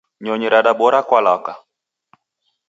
[0.23, 1.53] Nyonyi radabora kwa lwaka.